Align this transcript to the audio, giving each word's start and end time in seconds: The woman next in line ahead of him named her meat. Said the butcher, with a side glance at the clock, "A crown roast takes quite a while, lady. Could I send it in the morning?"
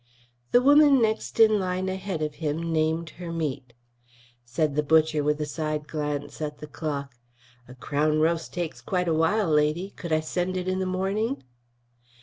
The 0.51 0.63
woman 0.63 0.99
next 0.99 1.39
in 1.39 1.59
line 1.59 1.87
ahead 1.87 2.23
of 2.23 2.33
him 2.41 2.73
named 2.73 3.11
her 3.21 3.31
meat. 3.31 3.71
Said 4.43 4.73
the 4.73 4.81
butcher, 4.81 5.23
with 5.23 5.39
a 5.39 5.45
side 5.45 5.87
glance 5.87 6.41
at 6.41 6.57
the 6.57 6.65
clock, 6.65 7.13
"A 7.67 7.75
crown 7.75 8.19
roast 8.19 8.51
takes 8.51 8.81
quite 8.81 9.07
a 9.07 9.13
while, 9.13 9.51
lady. 9.51 9.91
Could 9.91 10.11
I 10.11 10.19
send 10.21 10.57
it 10.57 10.67
in 10.67 10.79
the 10.79 10.87
morning?" 10.87 11.43